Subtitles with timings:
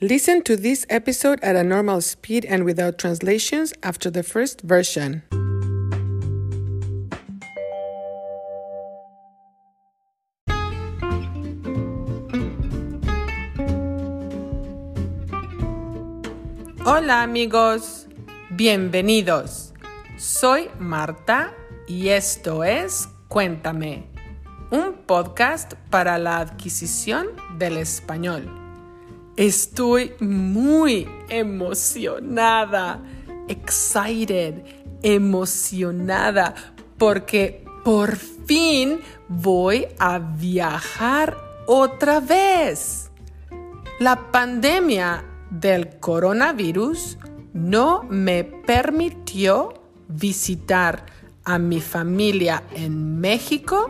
[0.00, 5.22] Listen to this episode at a normal speed and without translations after the first version.
[16.84, 18.08] Hola amigos,
[18.50, 19.72] bienvenidos.
[20.18, 21.54] Soy Marta
[21.86, 24.08] y esto es Cuéntame,
[24.72, 28.63] un podcast para la adquisición del español.
[29.36, 33.02] Estoy muy emocionada,
[33.48, 34.62] excited,
[35.02, 36.54] emocionada,
[36.96, 43.10] porque por fin voy a viajar otra vez.
[43.98, 47.18] La pandemia del coronavirus
[47.52, 49.74] no me permitió
[50.06, 51.06] visitar
[51.44, 53.88] a mi familia en México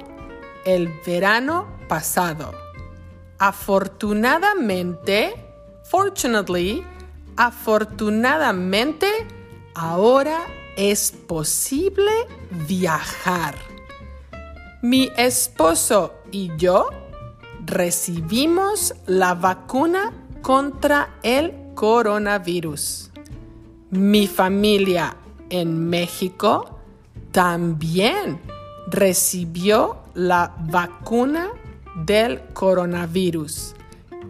[0.64, 2.63] el verano pasado.
[3.38, 5.34] Afortunadamente,
[5.84, 6.84] fortunately,
[7.36, 9.08] afortunadamente,
[9.74, 10.40] ahora
[10.76, 12.10] es posible
[12.66, 13.54] viajar.
[14.82, 16.90] Mi esposo y yo
[17.64, 20.12] recibimos la vacuna
[20.42, 23.10] contra el coronavirus.
[23.90, 25.16] Mi familia
[25.50, 26.80] en México
[27.32, 28.40] también
[28.88, 31.50] recibió la vacuna
[31.96, 33.74] del coronavirus.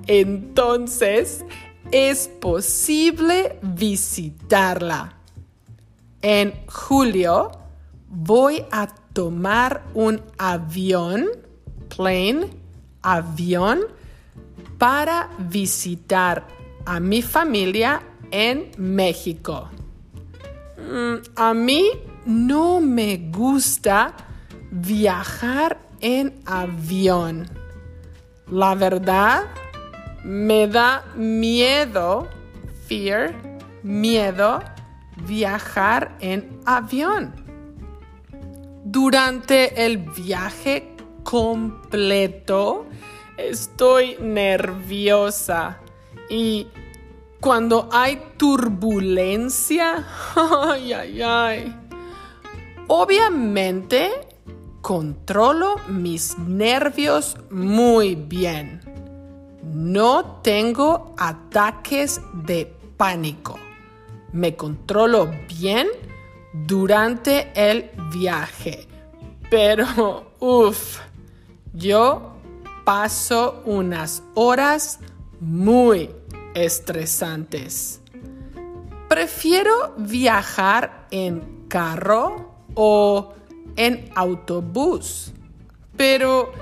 [0.06, 1.44] Entonces,
[1.90, 5.14] es posible visitarla.
[6.22, 7.50] En julio
[8.08, 11.26] voy a tomar un avión,
[11.94, 12.48] plane,
[13.02, 13.80] avión,
[14.78, 16.46] para visitar
[16.84, 19.70] a mi familia en México.
[20.78, 21.90] Mm, a mí
[22.26, 24.14] no me gusta
[24.70, 27.48] viajar en avión.
[28.50, 29.44] La verdad,
[30.24, 32.28] me da miedo,
[32.86, 33.34] fear,
[33.82, 34.62] miedo,
[35.26, 37.34] viajar en avión.
[38.84, 42.86] Durante el viaje completo,
[43.36, 45.78] estoy nerviosa
[46.28, 46.68] y
[47.40, 50.06] cuando hay turbulencia,
[50.36, 51.76] ay, ay, ay.
[52.86, 54.10] Obviamente
[54.84, 58.82] controlo mis nervios muy bien.
[59.62, 63.58] No tengo ataques de pánico.
[64.32, 65.88] Me controlo bien
[66.52, 68.86] durante el viaje.
[69.48, 70.98] Pero, uff,
[71.72, 72.34] yo
[72.84, 75.00] paso unas horas
[75.40, 76.10] muy
[76.54, 78.02] estresantes.
[79.08, 83.32] Prefiero viajar en carro o
[83.76, 85.32] en autobús,
[85.96, 86.52] pero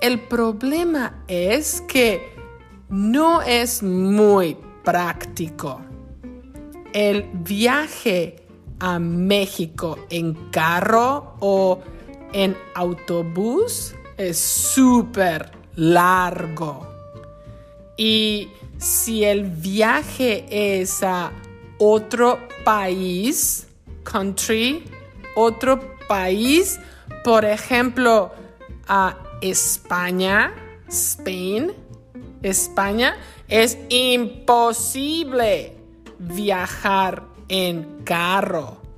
[0.00, 2.32] el problema es que
[2.88, 5.80] no es muy práctico.
[6.92, 8.36] El viaje
[8.80, 11.80] a México en carro o
[12.32, 16.86] en autobús es súper largo.
[17.96, 18.48] Y
[18.78, 20.46] si el viaje
[20.80, 21.32] es a
[21.78, 23.66] otro país,
[24.04, 24.84] country,
[25.34, 26.80] otro país,
[27.22, 28.32] por ejemplo,
[28.88, 30.52] a España,
[30.88, 31.72] Spain,
[32.42, 33.16] España,
[33.48, 35.76] es imposible
[36.18, 38.78] viajar en carro.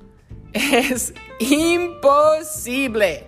[0.53, 3.27] Es imposible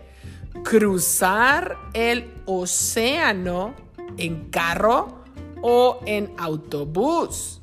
[0.63, 3.73] cruzar el océano
[4.17, 5.23] en carro
[5.61, 7.61] o en autobús.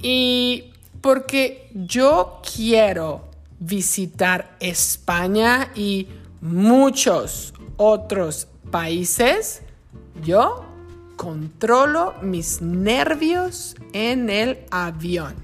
[0.00, 6.08] Y porque yo quiero visitar España y
[6.40, 9.62] muchos otros países,
[10.22, 10.64] yo
[11.16, 15.34] controlo mis nervios en el avión.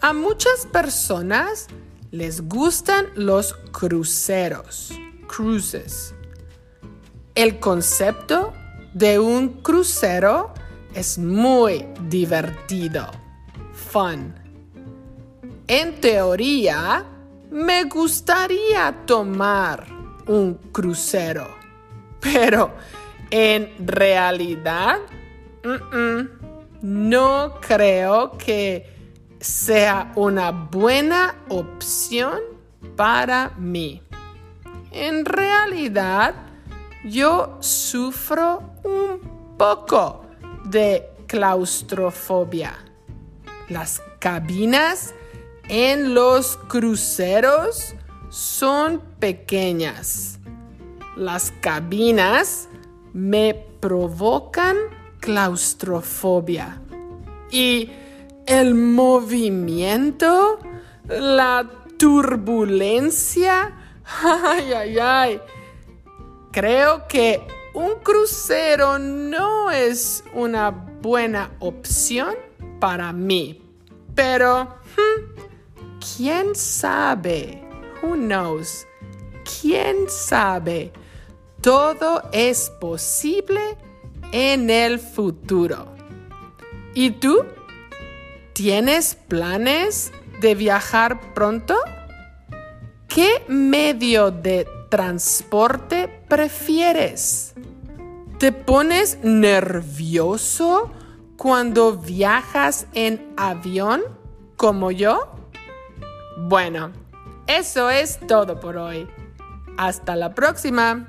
[0.00, 1.68] A muchas personas
[2.10, 4.92] les gustan los cruceros,
[5.26, 6.14] cruises.
[7.34, 8.52] El concepto
[8.92, 10.52] de un crucero
[10.94, 13.06] es muy divertido,
[13.72, 14.41] fun.
[15.68, 17.04] En teoría,
[17.50, 19.86] me gustaría tomar
[20.26, 21.48] un crucero,
[22.20, 22.72] pero
[23.30, 24.98] en realidad
[26.82, 28.92] no creo que
[29.38, 32.40] sea una buena opción
[32.96, 34.02] para mí.
[34.90, 36.34] En realidad,
[37.04, 40.26] yo sufro un poco
[40.64, 42.74] de claustrofobia.
[43.68, 45.14] Las cabinas
[45.68, 47.94] en los cruceros
[48.30, 50.38] son pequeñas.
[51.16, 52.68] Las cabinas
[53.12, 54.76] me provocan
[55.20, 56.80] claustrofobia.
[57.50, 57.90] Y
[58.46, 60.58] el movimiento,
[61.08, 63.72] la turbulencia,
[64.22, 65.40] ay, ay, ay.
[66.50, 67.40] Creo que
[67.74, 72.34] un crucero no es una buena opción
[72.80, 73.62] para mí.
[74.14, 74.64] Pero,
[74.96, 75.31] hmm,
[76.02, 77.62] ¿quién sabe?
[78.02, 78.86] Who knows?
[79.60, 80.92] ¿Quién sabe?
[81.60, 83.60] Todo es posible
[84.32, 85.86] en el futuro.
[86.94, 87.44] ¿Y tú?
[88.52, 91.76] ¿Tienes planes de viajar pronto?
[93.08, 97.54] ¿Qué medio de transporte prefieres?
[98.38, 100.90] ¿Te pones nervioso
[101.36, 104.02] cuando viajas en avión
[104.56, 105.31] como yo?
[106.52, 106.92] Bueno,
[107.46, 109.08] eso es todo por hoy.
[109.78, 111.08] Hasta la próxima.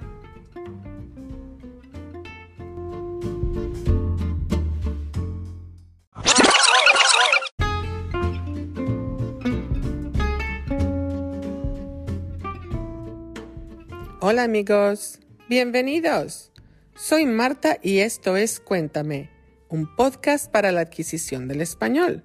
[14.21, 15.19] Hola amigos,
[15.49, 16.53] bienvenidos.
[16.95, 19.29] Soy Marta y esto es Cuéntame,
[19.67, 22.23] un podcast para la adquisición del español.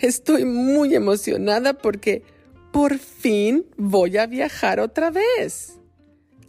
[0.00, 2.22] Estoy muy emocionada porque
[2.72, 5.78] por fin voy a viajar otra vez.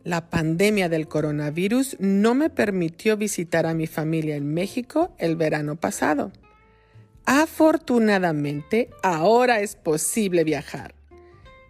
[0.06, 5.76] La pandemia del coronavirus no me permitió visitar a mi familia en México el verano
[5.76, 6.32] pasado.
[7.26, 10.96] Afortunadamente, ahora es posible viajar.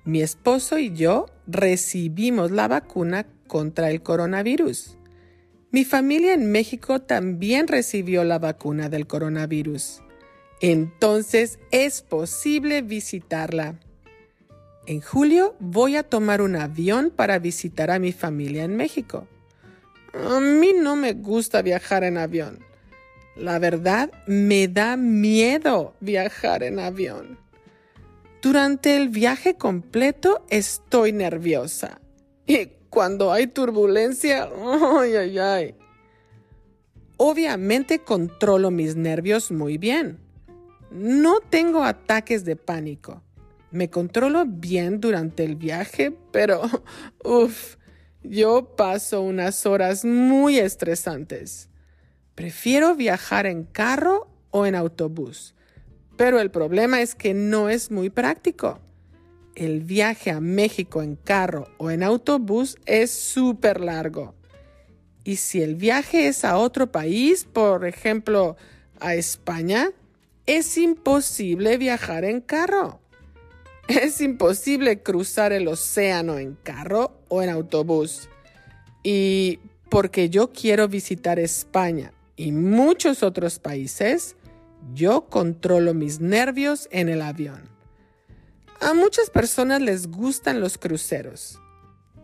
[0.05, 4.97] Mi esposo y yo recibimos la vacuna contra el coronavirus.
[5.71, 10.03] Mi familia en México también recibió la vacuna del coronavirus.
[10.61, 13.79] Entonces es posible visitarla.
[14.85, 19.27] En julio voy a tomar un avión para visitar a mi familia en México.
[20.13, 22.59] A mí no me gusta viajar en avión.
[23.35, 27.39] La verdad, me da miedo viajar en avión.
[28.41, 32.01] Durante el viaje completo estoy nerviosa.
[32.45, 34.49] Y cuando hay turbulencia,
[34.99, 35.75] ay, ay, ay.
[37.17, 40.19] Obviamente controlo mis nervios muy bien.
[40.91, 43.21] No tengo ataques de pánico.
[43.71, 46.61] Me controlo bien durante el viaje, pero,
[47.23, 47.77] uff,
[48.23, 51.69] yo paso unas horas muy estresantes.
[52.35, 55.55] Prefiero viajar en carro o en autobús
[56.21, 58.79] pero el problema es que no es muy práctico.
[59.55, 64.35] El viaje a México en carro o en autobús es súper largo.
[65.23, 68.55] Y si el viaje es a otro país, por ejemplo,
[68.99, 69.89] a España,
[70.57, 72.99] es imposible viajar en carro.
[73.87, 78.29] Es imposible cruzar el océano en carro o en autobús.
[79.01, 79.59] Y
[79.89, 84.35] porque yo quiero visitar España y muchos otros países,
[84.93, 87.61] yo controlo mis nervios en el avión.
[88.81, 91.59] A muchas personas les gustan los cruceros.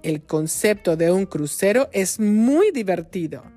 [0.03, 3.56] El concepto de un crucero es muy divertido.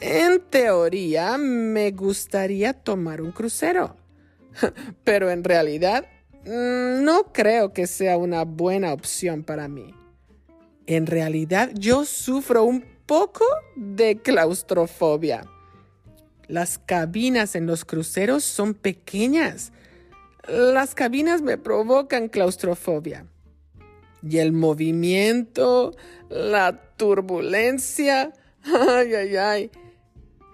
[0.00, 3.96] En teoría, me gustaría tomar un crucero,
[5.04, 6.06] pero en realidad
[6.44, 9.94] mm, no creo que sea una buena opción para mí.
[10.86, 15.44] En realidad, yo sufro un poco de claustrofobia.
[16.46, 19.72] Las cabinas en los cruceros son pequeñas.
[20.46, 23.26] Las cabinas me provocan claustrofobia.
[24.22, 25.94] Y el movimiento,
[26.30, 28.32] la turbulencia,
[28.64, 29.70] ay, ay, ay.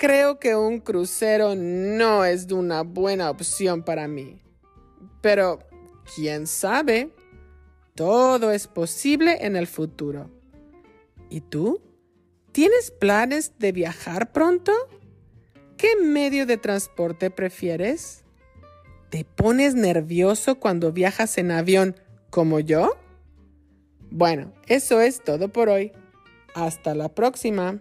[0.04, 4.42] Creo que un crucero no es una buena opción para mí.
[5.22, 5.60] Pero,
[6.14, 7.08] ¿quién sabe?
[7.94, 10.30] Todo es posible en el futuro.
[11.30, 11.80] ¿Y tú?
[12.52, 14.72] ¿Tienes planes de viajar pronto?
[15.78, 18.24] ¿Qué medio de transporte prefieres?
[19.08, 21.96] ¿Te pones nervioso cuando viajas en avión
[22.28, 22.98] como yo?
[24.10, 25.92] Bueno, eso es todo por hoy.
[26.54, 27.80] Hasta la próxima.